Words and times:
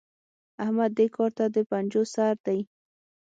احمد 0.63 0.91
دې 0.97 1.07
کار 1.15 1.31
ته 1.37 1.45
د 1.55 1.57
پنجو 1.69 2.03
پر 2.05 2.09
سر 2.13 2.35
دی. 2.45 2.59